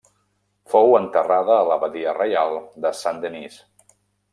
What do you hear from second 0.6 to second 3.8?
Fou enterrada a l'abadia reial de Saint-Denis.